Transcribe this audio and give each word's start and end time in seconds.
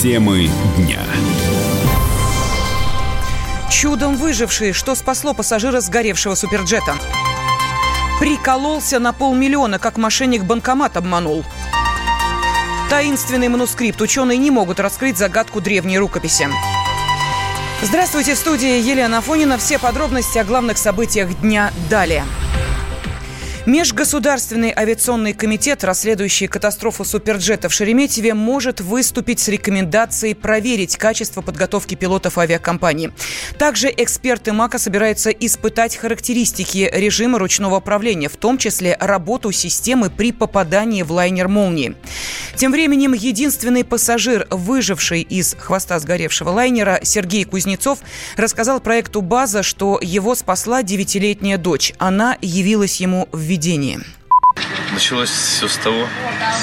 Темы 0.00 0.48
дня. 0.78 0.98
Чудом 3.70 4.16
выживший, 4.16 4.72
что 4.72 4.94
спасло 4.94 5.34
пассажира 5.34 5.80
сгоревшего 5.80 6.36
суперджета. 6.36 6.94
Прикололся 8.18 8.98
на 8.98 9.12
полмиллиона, 9.12 9.78
как 9.78 9.98
мошенник 9.98 10.44
банкомат 10.44 10.96
обманул. 10.96 11.44
Таинственный 12.88 13.48
манускрипт. 13.48 14.00
Ученые 14.00 14.38
не 14.38 14.50
могут 14.50 14.80
раскрыть 14.80 15.18
загадку 15.18 15.60
древней 15.60 15.98
рукописи. 15.98 16.48
Здравствуйте, 17.82 18.36
в 18.36 18.38
студии 18.38 18.80
Елена 18.80 19.18
Афонина. 19.18 19.58
Все 19.58 19.78
подробности 19.78 20.38
о 20.38 20.44
главных 20.44 20.78
событиях 20.78 21.38
дня 21.42 21.74
далее. 21.90 22.24
Межгосударственный 23.66 24.72
авиационный 24.74 25.34
комитет, 25.34 25.84
расследующий 25.84 26.46
катастрофу 26.46 27.04
суперджета 27.04 27.68
в 27.68 27.74
Шереметьеве, 27.74 28.32
может 28.32 28.80
выступить 28.80 29.38
с 29.38 29.48
рекомендацией 29.48 30.34
проверить 30.34 30.96
качество 30.96 31.42
подготовки 31.42 31.94
пилотов 31.94 32.38
авиакомпании. 32.38 33.12
Также 33.58 33.92
эксперты 33.94 34.54
МАКа 34.54 34.78
собираются 34.78 35.28
испытать 35.28 35.96
характеристики 35.96 36.90
режима 36.90 37.38
ручного 37.38 37.76
управления, 37.76 38.30
в 38.30 38.36
том 38.36 38.56
числе 38.56 38.96
работу 38.98 39.52
системы 39.52 40.08
при 40.08 40.32
попадании 40.32 41.02
в 41.02 41.12
лайнер 41.12 41.48
«Молнии». 41.48 41.96
Тем 42.56 42.72
временем 42.72 43.12
единственный 43.12 43.84
пассажир, 43.84 44.46
выживший 44.50 45.20
из 45.20 45.54
хвоста 45.58 45.98
сгоревшего 45.98 46.50
лайнера, 46.50 47.00
Сергей 47.02 47.44
Кузнецов, 47.44 47.98
рассказал 48.36 48.80
проекту 48.80 49.20
«База», 49.20 49.62
что 49.62 49.98
его 50.00 50.34
спасла 50.34 50.82
девятилетняя 50.82 51.58
дочь. 51.58 51.92
Она 51.98 52.36
явилась 52.40 53.00
ему 53.00 53.28
в 53.32 53.49
видении. 53.50 53.98
Началось 54.92 55.28
все 55.28 55.66
с 55.66 55.76
того, 55.78 56.06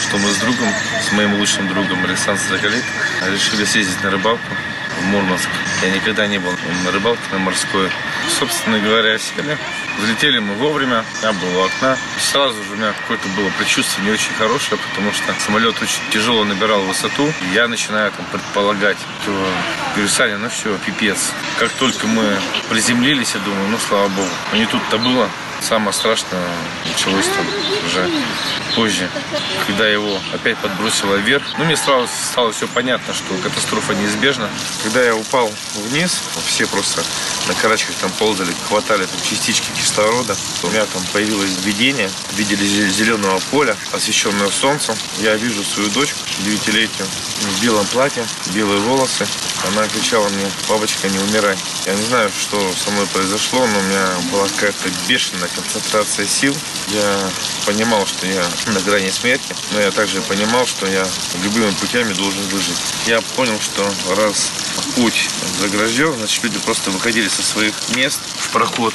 что 0.02 0.18
мы 0.18 0.30
с 0.30 0.38
другом, 0.38 0.70
с 1.05 1.12
моим 1.12 1.34
лучшим 1.35 1.68
другом 1.68 2.04
Александром 2.05 2.48
Закалит, 2.49 2.84
решили 3.30 3.66
съездить 3.66 4.02
на 4.04 4.10
рыбалку 4.10 4.41
в 5.02 5.05
Мурманск. 5.08 5.49
Я 5.82 5.91
никогда 5.91 6.27
не 6.27 6.38
был 6.38 6.52
на 6.85 6.91
рыбалке 6.91 7.21
на 7.34 7.40
морской. 7.40 7.90
Собственно 8.40 8.80
говоря, 8.80 9.18
сели. 9.20 9.58
Взлетели 9.99 10.40
мы 10.40 10.54
вовремя, 10.55 11.04
я 11.24 11.34
был 11.34 11.58
у 11.58 11.65
окна. 11.65 11.98
Сразу 12.20 12.63
же 12.63 12.71
у 12.71 12.76
меня 12.76 12.93
какое-то 12.93 13.27
было 13.35 13.49
предчувствие 13.58 14.05
не 14.05 14.13
очень 14.13 14.34
хорошее, 14.38 14.80
потому 14.90 15.12
что 15.12 15.35
самолет 15.46 15.76
очень 15.82 15.99
тяжело 16.12 16.46
набирал 16.46 16.82
высоту. 16.84 17.34
Я 17.54 17.68
начинаю 17.68 18.12
там 18.12 18.26
предполагать, 18.32 18.98
что 19.21 19.32
говорю, 19.93 20.10
Саня, 20.10 20.38
ну 20.38 20.49
все, 20.49 20.77
пипец. 20.85 21.32
Как 21.60 21.70
только 21.71 22.08
мы 22.08 22.24
приземлились, 22.70 23.34
я 23.34 23.41
думаю, 23.41 23.68
ну 23.70 23.77
слава 23.90 24.08
богу. 24.08 24.30
Но 24.54 24.58
не 24.58 24.65
тут-то 24.68 24.98
было. 24.98 25.30
Самое 25.62 25.94
страшное 25.94 26.41
началось 26.86 27.26
там 27.26 27.46
уже 27.86 28.10
позже, 28.76 29.10
когда 29.66 29.88
его 29.88 30.20
опять 30.34 30.58
подбросило 30.58 31.16
вверх. 31.16 31.44
Ну, 31.58 31.66
мне 31.66 31.76
сразу 31.76 32.08
стало 32.08 32.52
все 32.52 32.68
понятно, 32.68 33.14
что 33.14 33.34
катастрофа 33.44 33.94
неизбежна. 33.94 34.49
Когда 34.84 35.04
я 35.04 35.16
упал 35.16 35.52
вниз, 35.90 36.22
все 36.46 36.68
просто 36.68 37.04
на 37.48 37.54
карачках 37.55 37.96
там 37.96 38.12
ползали, 38.12 38.54
хватали 38.68 39.05
там 39.05 39.20
частички 39.22 39.68
кислорода. 39.76 40.36
У 40.64 40.68
меня 40.68 40.86
там 40.86 41.04
появилось 41.12 41.52
видение, 41.64 42.10
видели 42.34 42.66
зеленого 42.90 43.40
поля, 43.52 43.76
освещенное 43.92 44.49
солнцем. 44.49 44.96
Я 45.20 45.36
вижу 45.36 45.64
свою 45.64 45.90
дочку, 45.90 46.20
девятилетнюю, 46.43 47.10
в 47.41 47.62
белом 47.62 47.85
платье, 47.88 48.26
белые 48.54 48.80
волосы. 48.82 49.27
Она 49.68 49.88
кричала 49.88 50.27
мне, 50.30 50.49
бабочка, 50.70 51.10
не 51.10 51.20
умирай. 51.20 51.57
Я 51.85 51.96
не 51.96 52.04
знаю, 52.04 52.32
что 52.38 52.60
со 52.74 52.91
мной 52.91 53.07
произошло, 53.07 53.66
но 53.66 53.80
у 53.80 53.82
меня 53.84 54.07
была 54.32 54.48
какая-то 54.48 54.90
бешеная 55.08 55.49
концентрация 55.49 56.27
сил. 56.27 56.55
Я 56.90 57.30
понимал, 57.65 58.05
что 58.05 58.27
я 58.27 58.46
на 58.68 58.80
грани 58.82 59.10
смерти, 59.10 59.55
но 59.71 59.82
я 59.82 59.91
также 59.91 60.21
понимал, 60.21 60.65
что 60.65 60.88
я 60.88 61.08
любыми 61.43 61.71
путями 61.71 62.13
должен 62.13 62.41
выжить. 62.49 62.77
Я 63.08 63.21
понял, 63.21 63.60
что 63.60 63.84
раз 64.16 64.52
путь 64.96 65.30
загражден, 65.59 66.16
значит, 66.18 66.44
люди 66.44 66.59
просто 66.59 66.92
выходили 66.92 67.28
со 67.28 67.42
своих 67.42 67.74
мест 67.96 68.19
в 68.38 68.50
проход 68.50 68.94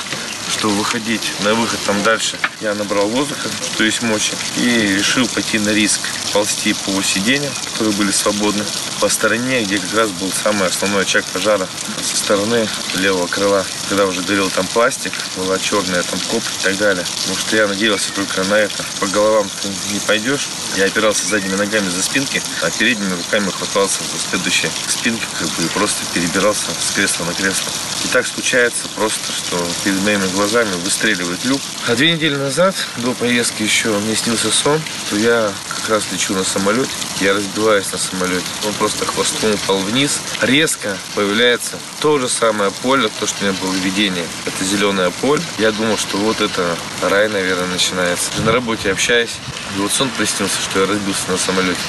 чтобы 0.52 0.74
выходить 0.74 1.32
на 1.40 1.54
выход 1.54 1.80
там 1.86 2.02
дальше, 2.02 2.38
я 2.60 2.74
набрал 2.74 3.08
воздуха, 3.08 3.48
что 3.72 3.84
есть 3.84 4.02
мочи, 4.02 4.32
и 4.58 4.96
решил 4.98 5.26
пойти 5.26 5.58
на 5.58 5.70
риск, 5.70 6.00
ползти 6.32 6.74
по 6.74 7.02
сиденьям, 7.02 7.52
которые 7.72 7.94
были 7.96 8.10
свободны, 8.10 8.64
по 9.00 9.08
стороне, 9.08 9.62
где 9.64 9.78
как 9.78 9.94
раз 9.94 10.10
был 10.10 10.30
самый 10.30 10.68
основной 10.68 11.02
очаг 11.02 11.24
пожара, 11.26 11.66
со 12.00 12.16
стороны 12.16 12.68
левого 12.94 13.26
крыла, 13.26 13.64
когда 13.88 14.06
уже 14.06 14.22
горел 14.22 14.50
там 14.50 14.66
пластик, 14.66 15.12
была 15.36 15.58
черная 15.58 16.02
там 16.02 16.20
коп 16.30 16.42
и 16.42 16.62
так 16.62 16.76
далее. 16.76 17.04
Потому 17.22 17.38
что 17.38 17.56
я 17.56 17.66
надеялся 17.66 18.12
только 18.12 18.44
на 18.44 18.54
это. 18.54 18.84
По 19.00 19.06
головам 19.06 19.48
ты 19.60 19.68
не 19.92 20.00
пойдешь. 20.00 20.48
Я 20.76 20.84
опирался 20.84 21.26
задними 21.26 21.56
ногами 21.56 21.88
за 21.88 22.02
спинки, 22.02 22.42
а 22.62 22.70
передними 22.70 23.14
руками 23.14 23.50
хватался 23.50 24.00
за 24.04 24.30
следующие 24.30 24.70
спинки, 24.86 25.26
как 25.38 25.48
бы 25.48 25.64
и 25.64 25.68
просто 25.68 26.04
перебирался 26.14 26.66
с 26.78 26.92
кресла 26.92 27.24
на 27.24 27.34
кресло. 27.34 27.72
И 28.04 28.08
так 28.08 28.26
случается 28.26 28.88
просто, 28.96 29.32
что 29.32 29.56
перед 29.84 30.00
моими 30.02 30.26
глазами 30.34 30.72
выстреливает 30.84 31.44
люк. 31.44 31.60
А 31.86 31.94
две 31.94 32.12
недели 32.12 32.36
назад, 32.36 32.74
до 32.98 33.12
поездки 33.12 33.62
еще 33.62 33.90
мне 33.90 34.16
снился 34.16 34.50
сон, 34.50 34.80
что 35.06 35.16
я 35.16 35.52
как 35.68 35.88
раз 35.88 36.04
лечу 36.12 36.34
на 36.34 36.44
самолете, 36.44 36.90
я 37.20 37.34
разбиваюсь 37.34 37.90
на 37.92 37.98
самолете. 37.98 38.44
Он 38.66 38.72
просто 38.74 39.04
хвостом 39.06 39.52
упал 39.54 39.78
вниз. 39.78 40.20
Резко 40.40 40.96
появляется 41.14 41.78
то 42.00 42.18
же 42.18 42.28
самое 42.28 42.70
поле, 42.70 43.08
то, 43.20 43.26
что 43.26 43.44
у 43.44 43.48
меня 43.48 43.56
было 43.60 43.70
в 43.70 43.84
видении. 43.84 44.24
Это 44.46 44.64
зеленое 44.64 45.10
поле. 45.10 45.42
Я 45.58 45.72
думал, 45.72 45.96
что 45.96 46.16
вот 46.18 46.40
это 46.40 46.76
рай, 47.02 47.28
наверное, 47.28 47.68
начинается. 47.68 48.30
На 48.44 48.52
работе 48.52 48.90
общаюсь. 48.90 49.36
И 49.76 49.80
вот 49.80 49.92
сон 49.92 50.10
приснился, 50.10 50.60
что 50.60 50.80
я 50.80 50.86
разбился 50.86 51.30
на 51.30 51.38
самолете. 51.38 51.80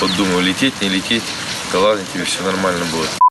Вот 0.00 0.14
думаю, 0.16 0.42
лететь, 0.42 0.80
не 0.80 0.88
лететь. 0.88 1.24
Да 1.72 1.78
ладно, 1.78 2.04
тебе 2.12 2.24
все 2.24 2.42
нормально 2.42 2.84
будет. 2.86 3.29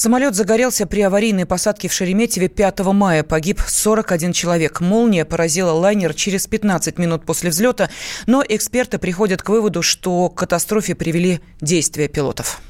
Самолет 0.00 0.34
загорелся 0.34 0.86
при 0.86 1.02
аварийной 1.02 1.44
посадке 1.44 1.86
в 1.86 1.92
Шереметьеве 1.92 2.48
5 2.48 2.80
мая. 2.94 3.22
Погиб 3.22 3.60
41 3.60 4.32
человек. 4.32 4.80
Молния 4.80 5.26
поразила 5.26 5.72
лайнер 5.72 6.14
через 6.14 6.46
15 6.46 6.96
минут 6.96 7.26
после 7.26 7.50
взлета, 7.50 7.90
но 8.26 8.42
эксперты 8.48 8.96
приходят 8.96 9.42
к 9.42 9.50
выводу, 9.50 9.82
что 9.82 10.30
к 10.30 10.38
катастрофе 10.38 10.94
привели 10.94 11.40
действия 11.60 12.08
пилотов. 12.08 12.62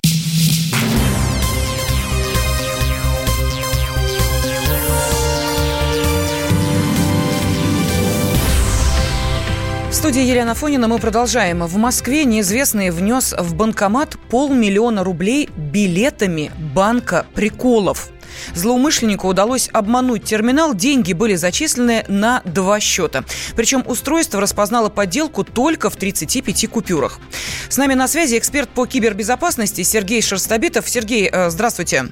Студии 10.01 10.23
Елена 10.23 10.55
Фонина 10.55 10.89
мы 10.89 10.99
продолжаем. 10.99 11.63
В 11.67 11.77
Москве 11.77 12.25
неизвестный 12.25 12.89
внес 12.89 13.35
в 13.39 13.55
банкомат 13.55 14.17
полмиллиона 14.31 15.05
рублей 15.05 15.51
билетами 15.55 16.51
банка 16.75 17.27
приколов. 17.35 18.09
Злоумышленнику 18.55 19.29
удалось 19.29 19.69
обмануть 19.75 20.25
терминал, 20.25 20.73
деньги 20.73 21.13
были 21.13 21.35
зачислены 21.35 22.07
на 22.09 22.41
два 22.47 22.81
счета. 22.81 23.25
Причем 23.57 23.85
устройство 23.87 24.41
распознало 24.41 24.89
подделку 24.89 25.45
только 25.45 25.91
в 25.91 25.97
35 25.97 26.71
купюрах. 26.71 27.19
С 27.69 27.77
нами 27.77 27.93
на 27.93 28.09
связи 28.09 28.39
эксперт 28.39 28.71
по 28.71 28.87
кибербезопасности 28.87 29.83
Сергей 29.83 30.23
Шерстобитов. 30.23 30.89
Сергей, 30.89 31.29
э, 31.31 31.51
здравствуйте. 31.51 32.07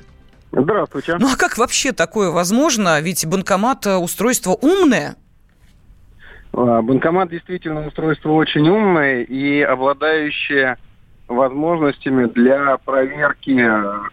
Здравствуйте. 0.52 1.16
Ну 1.18 1.32
а 1.32 1.36
как 1.36 1.56
вообще 1.56 1.92
такое 1.92 2.28
возможно? 2.28 3.00
Ведь 3.00 3.24
банкомат 3.24 3.86
э, 3.86 3.96
устройство 3.96 4.52
умное. 4.52 5.16
А, 6.58 6.82
банкомат 6.82 7.30
действительно 7.30 7.86
устройство 7.86 8.32
очень 8.32 8.68
умное 8.68 9.22
и 9.22 9.60
обладающее 9.60 10.76
возможностями 11.28 12.26
для 12.26 12.78
проверки 12.78 13.64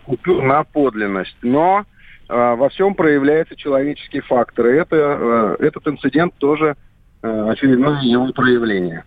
купюр 0.05 0.43
на 0.43 0.63
подлинность. 0.63 1.37
Но 1.41 1.85
э, 2.27 2.55
во 2.55 2.69
всем 2.69 2.93
проявляется 2.93 3.55
человеческий 3.55 4.19
фактор. 4.19 4.67
И 4.67 4.73
это, 4.73 5.57
э, 5.59 5.65
этот 5.65 5.87
инцидент 5.87 6.33
тоже 6.37 6.75
э, 7.21 7.49
очередное 7.49 8.01
его 8.01 8.31
проявление. 8.33 9.05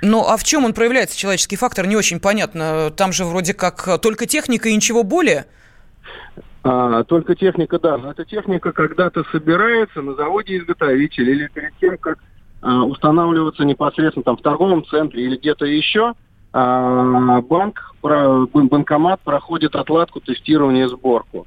Ну, 0.00 0.24
а 0.26 0.36
в 0.38 0.44
чем 0.44 0.64
он 0.64 0.72
проявляется, 0.72 1.18
человеческий 1.18 1.56
фактор, 1.56 1.86
не 1.86 1.96
очень 1.96 2.18
понятно. 2.18 2.90
Там 2.96 3.12
же 3.12 3.24
вроде 3.24 3.52
как 3.52 4.00
только 4.00 4.26
техника 4.26 4.70
и 4.70 4.74
ничего 4.74 5.02
более. 5.02 5.44
А, 6.64 7.04
только 7.04 7.34
техника, 7.34 7.78
да. 7.78 7.98
Но 7.98 8.10
эта 8.10 8.24
техника 8.24 8.72
когда-то 8.72 9.24
собирается 9.30 10.00
на 10.00 10.14
заводе 10.14 10.56
изготовителя 10.56 11.32
или 11.32 11.48
перед 11.48 11.76
тем, 11.78 11.98
как 11.98 12.18
устанавливаться 12.62 13.64
непосредственно 13.64 14.24
там 14.24 14.36
в 14.36 14.42
торговом 14.42 14.84
центре 14.84 15.24
или 15.24 15.36
где-то 15.36 15.64
еще, 15.64 16.14
а, 16.52 17.40
банк, 17.42 17.94
банкомат 18.02 19.20
проходит 19.20 19.76
отладку, 19.76 20.20
тестирование, 20.20 20.88
сборку. 20.88 21.46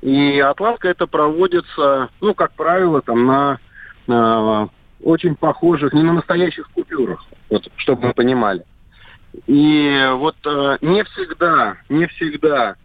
И 0.00 0.40
отладка 0.40 0.88
это 0.88 1.06
проводится, 1.06 2.08
ну, 2.20 2.34
как 2.34 2.52
правило, 2.52 3.00
там 3.02 3.26
на, 3.26 3.58
на 4.06 4.68
очень 5.02 5.34
похожих, 5.34 5.92
не 5.92 6.02
на 6.02 6.12
настоящих 6.12 6.68
купюрах, 6.70 7.24
вот, 7.50 7.68
чтобы 7.76 8.08
мы 8.08 8.14
понимали. 8.14 8.64
И 9.46 10.08
вот 10.14 10.36
э, 10.44 10.78
не 10.80 11.04
всегда, 11.04 11.76
не 11.88 12.06
всегда 12.06 12.76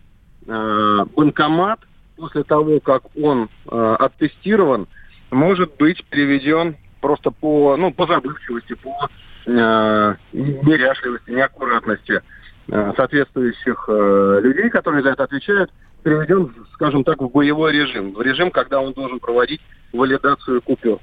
э, 0.45 1.05
банкомат 1.15 1.79
после 2.17 2.43
того, 2.43 2.79
как 2.79 3.03
он 3.17 3.49
э, 3.69 3.95
оттестирован, 3.99 4.87
может 5.31 5.75
быть 5.77 6.03
переведен 6.05 6.75
просто 7.03 7.31
по, 7.31 7.75
ну, 7.75 7.91
по 7.91 8.07
забывчивости, 8.07 8.73
по 8.75 9.09
э, 9.45 10.15
неряшливости, 10.31 11.31
неаккуратности. 11.31 12.21
соответствующих 12.95 13.89
людей, 13.89 14.69
которые 14.69 15.03
за 15.03 15.09
это 15.09 15.25
отвечают, 15.25 15.69
переведен, 16.01 16.53
скажем 16.75 17.03
так, 17.03 17.21
в 17.21 17.27
боевой 17.27 17.73
режим. 17.73 18.13
В 18.13 18.21
режим, 18.21 18.51
когда 18.51 18.79
он 18.79 18.93
должен 18.93 19.19
проводить 19.19 19.61
валидацию 19.91 20.61
купюр. 20.61 20.99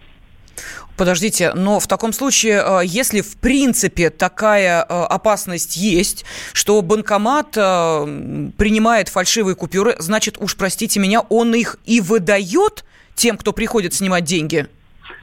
Подождите, 0.97 1.55
но 1.55 1.81
в 1.81 1.87
таком 1.87 2.13
случае, 2.13 2.63
э, 2.63 2.81
если 2.85 3.23
в 3.23 3.37
принципе 3.39 4.11
такая 4.11 4.83
э, 4.83 4.85
опасность 4.85 5.77
есть, 5.77 6.27
что 6.53 6.83
банкомат 6.83 7.57
э, 7.57 8.51
принимает 8.59 9.09
фальшивые 9.09 9.55
купюры, 9.55 9.97
значит, 9.99 10.37
уж 10.39 10.57
простите 10.57 11.01
меня, 11.01 11.21
он 11.21 11.55
их 11.55 11.79
и 11.87 12.01
выдает 12.03 12.85
тем, 13.15 13.39
кто 13.39 13.53
приходит 13.55 13.95
снимать 13.95 14.25
деньги? 14.25 14.67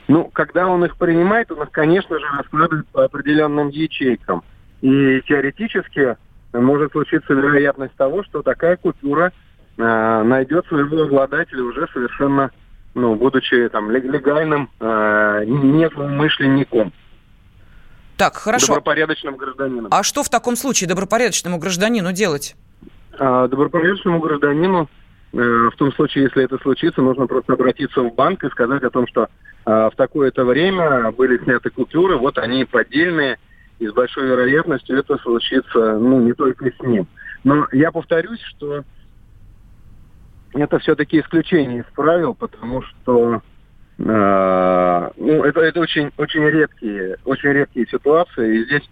Ну, 0.07 0.29
когда 0.33 0.67
он 0.67 0.85
их 0.85 0.95
принимает, 0.97 1.51
он 1.51 1.63
их, 1.63 1.71
конечно 1.71 2.17
же, 2.17 2.25
раскладывает 2.37 2.87
по 2.89 3.03
определенным 3.05 3.69
ячейкам. 3.69 4.43
И 4.81 5.21
теоретически 5.27 6.15
может 6.53 6.91
случиться 6.91 7.33
вероятность 7.33 7.95
того, 7.95 8.23
что 8.23 8.41
такая 8.41 8.77
купюра 8.77 9.33
э, 9.77 10.23
найдет 10.23 10.65
своего 10.67 11.03
обладателя 11.03 11.63
уже 11.63 11.87
совершенно 11.91 12.51
ну, 12.97 13.15
будучи 13.15 13.69
там 13.69 13.91
легальным 13.91 14.69
э, 14.79 15.43
незлоумышленником. 15.45 16.91
Так, 18.17 18.35
хорошо. 18.35 18.67
Добропорядочным 18.67 19.37
гражданином. 19.37 19.87
А 19.91 20.01
что 20.01 20.23
в 20.23 20.29
таком 20.29 20.55
случае 20.55 20.89
добропорядочному 20.89 21.59
гражданину 21.59 22.11
делать? 22.11 22.55
А, 23.19 23.47
добропорядочному 23.47 24.19
гражданину, 24.19 24.89
в 25.33 25.75
том 25.77 25.91
случае, 25.93 26.25
если 26.25 26.43
это 26.43 26.57
случится, 26.59 27.01
нужно 27.01 27.27
просто 27.27 27.53
обратиться 27.53 28.01
в 28.01 28.13
банк 28.15 28.43
и 28.43 28.49
сказать 28.49 28.83
о 28.83 28.89
том, 28.89 29.07
что 29.07 29.23
э, 29.23 29.27
в 29.65 29.93
такое-то 29.95 30.45
время 30.45 31.11
были 31.11 31.37
сняты 31.43 31.69
купюры, 31.69 32.17
вот 32.17 32.37
они 32.37 32.65
поддельные, 32.65 33.37
и 33.79 33.87
с 33.87 33.93
большой 33.93 34.27
вероятностью 34.27 34.97
это 34.97 35.17
случится, 35.17 35.97
ну, 35.99 36.21
не 36.21 36.33
только 36.33 36.71
с 36.71 36.79
ним. 36.79 37.07
Но 37.43 37.67
я 37.71 37.91
повторюсь, 37.91 38.41
что 38.41 38.83
это 40.53 40.79
все-таки 40.79 41.19
исключение 41.19 41.81
из 41.81 41.93
правил, 41.93 42.33
потому 42.33 42.81
что 42.81 43.41
э, 43.99 45.09
ну, 45.17 45.43
это, 45.43 45.59
это 45.59 45.79
очень, 45.81 46.11
очень 46.17 46.43
редкие, 46.43 47.17
очень 47.25 47.49
редкие 47.49 47.85
ситуации. 47.87 48.57
И 48.57 48.65
здесь 48.65 48.89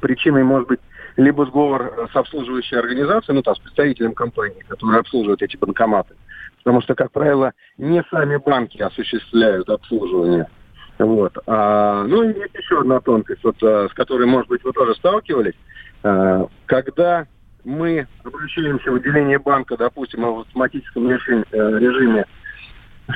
причиной 0.00 0.44
может 0.44 0.68
быть 0.68 0.80
либо 1.16 1.46
сговор 1.46 2.08
с 2.12 2.16
обслуживающей 2.16 2.78
организацией, 2.78 3.36
ну 3.36 3.42
там 3.42 3.54
с 3.56 3.58
представителем 3.58 4.14
компании, 4.14 4.64
которые 4.68 5.00
обслуживают 5.00 5.42
эти 5.42 5.56
банкоматы. 5.56 6.14
Потому 6.58 6.82
что, 6.82 6.94
как 6.94 7.12
правило, 7.12 7.52
не 7.78 8.02
сами 8.10 8.36
банки 8.36 8.82
осуществляют 8.82 9.68
обслуживание. 9.68 10.48
Вот. 10.98 11.36
А, 11.46 12.04
ну 12.04 12.22
и 12.22 12.38
есть 12.38 12.54
еще 12.54 12.80
одна 12.80 13.00
тонкость, 13.00 13.44
вот, 13.44 13.56
а, 13.62 13.88
с 13.88 13.94
которой, 13.94 14.26
может 14.26 14.48
быть, 14.48 14.64
вы 14.64 14.72
тоже 14.72 14.94
сталкивались. 14.94 15.54
А, 16.02 16.46
когда 16.66 17.26
мы 17.64 18.06
обращаемся 18.24 18.90
в 18.90 18.94
отделение 18.94 19.38
банка, 19.38 19.76
допустим, 19.76 20.22
в 20.22 20.40
автоматическом 20.40 21.10
режиме, 21.10 21.44
э, 21.50 21.78
режиме 21.78 22.24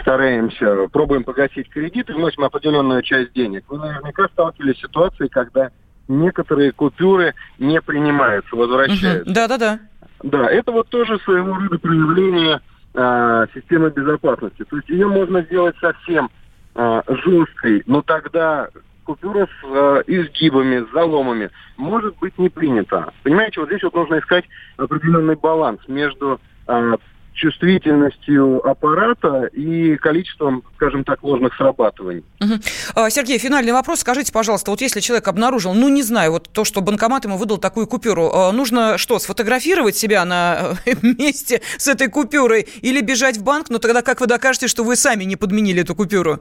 стараемся, 0.00 0.88
пробуем 0.92 1.22
погасить 1.22 1.70
кредит 1.70 2.10
и 2.10 2.12
вносим 2.12 2.44
определенную 2.44 3.02
часть 3.02 3.32
денег. 3.32 3.64
Вы 3.68 3.78
наверняка 3.78 4.28
сталкивались 4.28 4.76
с 4.76 4.82
ситуацией, 4.82 5.28
когда 5.28 5.70
некоторые 6.10 6.72
купюры 6.72 7.34
не 7.58 7.80
принимаются, 7.80 8.54
возвращаются. 8.54 9.32
Да, 9.32 9.48
да, 9.48 9.58
да. 9.58 9.78
Да, 10.22 10.50
это 10.50 10.72
вот 10.72 10.88
тоже 10.88 11.18
своего 11.20 11.54
рода 11.54 11.78
проявление 11.78 12.60
э, 12.94 13.46
системы 13.54 13.90
безопасности. 13.90 14.64
То 14.64 14.76
есть 14.76 14.88
ее 14.90 15.08
можно 15.08 15.42
сделать 15.42 15.76
совсем 15.80 16.30
э, 16.74 17.02
жесткой, 17.08 17.82
но 17.86 18.02
тогда 18.02 18.68
купюра 19.04 19.46
с 19.46 19.64
э, 19.64 20.02
изгибами, 20.06 20.84
с 20.84 20.92
заломами, 20.92 21.50
может 21.78 22.16
быть 22.18 22.36
не 22.38 22.50
принята. 22.50 23.12
Понимаете, 23.22 23.60
вот 23.60 23.70
здесь 23.70 23.82
вот 23.82 23.94
нужно 23.94 24.18
искать 24.18 24.44
определенный 24.76 25.36
баланс 25.36 25.80
между 25.88 26.40
э, 26.66 26.96
чувствительностью 27.32 28.66
аппарата 28.68 29.46
и 29.46 29.96
количеством, 29.96 30.62
скажем 30.76 31.04
так, 31.04 31.22
ложных 31.22 31.54
срабатываний. 31.54 32.24
Угу. 32.40 33.08
Сергей, 33.10 33.38
финальный 33.38 33.72
вопрос. 33.72 34.00
Скажите, 34.00 34.32
пожалуйста, 34.32 34.70
вот 34.70 34.80
если 34.80 35.00
человек 35.00 35.26
обнаружил, 35.28 35.72
ну, 35.72 35.88
не 35.88 36.02
знаю, 36.02 36.32
вот 36.32 36.50
то, 36.52 36.64
что 36.64 36.80
банкомат 36.80 37.24
ему 37.24 37.36
выдал 37.36 37.58
такую 37.58 37.86
купюру, 37.86 38.30
а, 38.32 38.52
нужно 38.52 38.98
что, 38.98 39.18
сфотографировать 39.18 39.96
себя 39.96 40.24
на 40.24 40.74
э, 40.84 40.92
месте 41.02 41.62
с 41.78 41.88
этой 41.88 42.08
купюрой 42.08 42.66
или 42.82 43.00
бежать 43.00 43.38
в 43.38 43.44
банк? 43.44 43.70
Но 43.70 43.78
тогда 43.78 44.02
как 44.02 44.20
вы 44.20 44.26
докажете, 44.26 44.68
что 44.68 44.84
вы 44.84 44.96
сами 44.96 45.24
не 45.24 45.36
подменили 45.36 45.82
эту 45.82 45.94
купюру? 45.94 46.40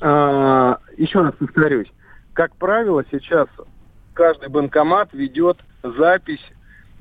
А, 0.00 0.78
еще 0.96 1.22
раз 1.22 1.34
повторюсь 1.38 1.88
как 2.38 2.54
правило, 2.54 3.04
сейчас 3.10 3.48
каждый 4.14 4.48
банкомат 4.48 5.12
ведет 5.12 5.58
запись 5.82 6.38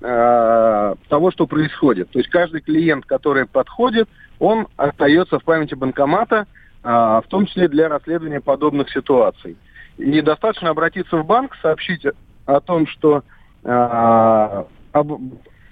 э, 0.02 0.96
того, 1.10 1.32
что 1.32 1.48
происходит. 1.48 2.10
То 2.12 2.20
есть 2.20 2.30
каждый 2.30 2.62
клиент, 2.62 3.06
который 3.06 3.46
подходит, 3.46 4.08
он 4.40 4.68
остается 4.78 5.40
в 5.40 5.44
памяти 5.44 5.76
банкомата, 5.76 6.48
э, 6.84 6.88
в 6.88 7.26
том 7.28 7.46
числе 7.46 7.68
для 7.68 7.90
расследования 7.90 8.42
подобных 8.42 8.90
ситуаций. 8.90 9.58
И 9.98 10.22
достаточно 10.22 10.70
обратиться 10.70 11.18
в 11.18 11.26
банк, 11.26 11.56
сообщить 11.62 12.06
о 12.46 12.60
том, 12.62 12.88
что 12.88 13.24
э, 13.64 14.64
об, 14.92 15.12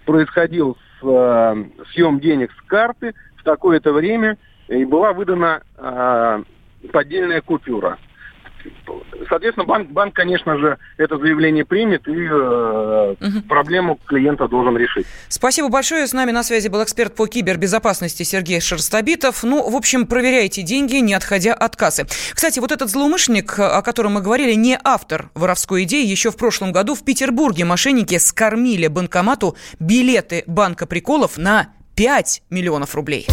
происходил 0.05 0.77
с, 0.99 1.05
э, 1.07 1.63
съем 1.91 2.19
денег 2.19 2.51
с 2.51 2.67
карты 2.67 3.13
в 3.37 3.43
такое-то 3.43 3.93
время, 3.93 4.37
и 4.67 4.83
была 4.83 5.13
выдана 5.13 5.61
э, 5.77 6.43
поддельная 6.91 7.41
купюра. 7.41 7.97
Соответственно, 9.29 9.65
банк, 9.65 9.89
банк, 9.89 10.13
конечно 10.13 10.57
же, 10.57 10.77
это 10.97 11.17
заявление 11.17 11.65
примет 11.65 12.07
и 12.07 12.11
э, 12.11 13.15
угу. 13.19 13.41
проблему 13.47 13.99
клиента 14.05 14.47
должен 14.47 14.77
решить. 14.77 15.05
Спасибо 15.29 15.69
большое. 15.69 16.07
С 16.07 16.13
нами 16.13 16.31
на 16.31 16.43
связи 16.43 16.67
был 16.67 16.83
эксперт 16.83 17.15
по 17.15 17.27
кибербезопасности 17.27 18.23
Сергей 18.23 18.59
Шерстобитов. 18.61 19.43
Ну, 19.43 19.69
в 19.69 19.75
общем, 19.75 20.05
проверяйте 20.05 20.61
деньги, 20.61 20.95
не 20.97 21.13
отходя 21.13 21.53
от 21.53 21.75
кассы. 21.75 22.05
Кстати, 22.33 22.59
вот 22.59 22.71
этот 22.71 22.89
злоумышленник, 22.89 23.57
о 23.57 23.81
котором 23.81 24.13
мы 24.13 24.21
говорили, 24.21 24.53
не 24.53 24.77
автор 24.83 25.29
воровской 25.33 25.83
идеи. 25.83 26.05
Еще 26.05 26.31
в 26.31 26.37
прошлом 26.37 26.71
году 26.71 26.95
в 26.95 27.03
Петербурге 27.03 27.65
мошенники 27.65 28.17
скормили 28.17 28.87
банкомату 28.87 29.55
билеты 29.79 30.43
банка 30.47 30.85
приколов 30.85 31.37
на 31.37 31.69
5 31.95 32.43
миллионов 32.49 32.95
рублей. 32.95 33.27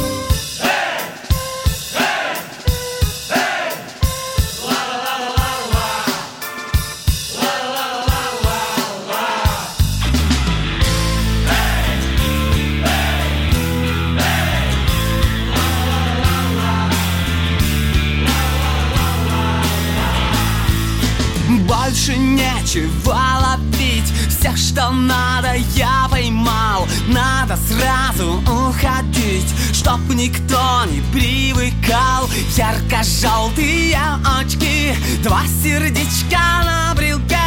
Нечего 22.73 23.15
ловить 23.41 24.13
Все, 24.29 24.57
что 24.57 24.91
надо, 24.91 25.55
я 25.75 26.07
поймал. 26.11 26.87
Надо 27.09 27.57
сразу 27.57 28.43
уходить 28.43 29.49
Чтоб 29.73 30.01
никто 30.15 30.85
не 30.87 31.01
привыкал. 31.13 32.29
Ярко-желтые 32.57 33.99
очки 34.39 34.95
Два 35.23 35.43
сердечка 35.63 36.65
на 36.65 36.95
брелке. 36.95 37.39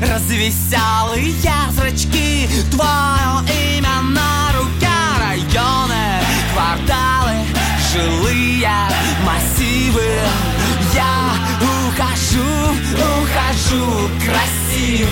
Развеселые 0.00 1.34
зрачки 1.70 2.48
Твое 2.70 3.76
имя 3.76 4.00
на 4.02 4.52
руке. 4.56 4.88
Районы, 5.18 6.20
кварталы, 6.52 7.34
жилые 7.92 8.68
массивы 9.24 10.51
ухожу, 12.32 12.72
ухожу 13.22 14.10
красиво. 14.24 15.10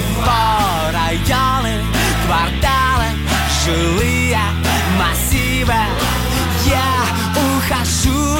Районы, 0.92 1.82
кварталы, 2.26 3.06
жилые 3.64 4.38
массивы. 4.98 5.74
Я 6.66 7.04
ухожу, 7.36 8.38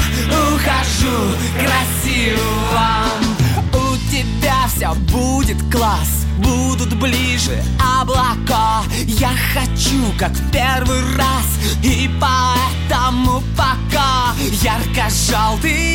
ухожу 0.54 1.18
красиво. 1.58 2.88
У 3.72 3.96
тебя 4.10 4.66
все 4.68 4.94
будет 5.12 5.58
класс 5.72 6.26
будут 6.38 6.94
ближе 6.94 7.62
облака. 8.00 8.82
Я 9.06 9.32
хочу, 9.52 10.12
как 10.18 10.30
в 10.32 10.50
первый 10.50 11.00
раз 11.16 11.46
И 11.82 12.10
поэтому 12.20 13.42
пока 13.56 14.34
Ярко-желтые 14.62 15.89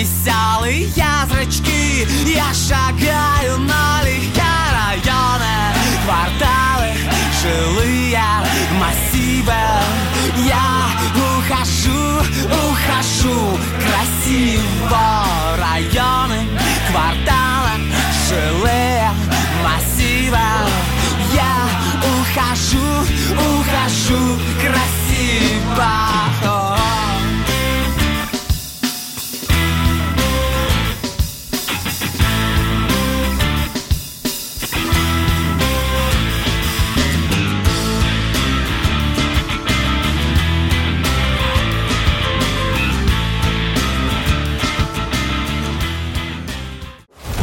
Развеселые 0.00 0.88
зрачки 1.28 2.06
Я 2.24 2.54
шагаю 2.54 3.58
налегке 3.58 3.99